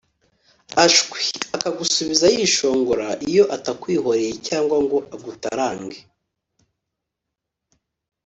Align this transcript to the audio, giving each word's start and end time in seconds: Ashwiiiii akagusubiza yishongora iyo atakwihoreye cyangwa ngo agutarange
Ashwiiiii 0.83 1.49
akagusubiza 1.55 2.25
yishongora 2.35 3.07
iyo 3.29 3.43
atakwihoreye 3.55 4.31
cyangwa 4.47 4.77
ngo 4.83 4.97
agutarange 5.13 5.99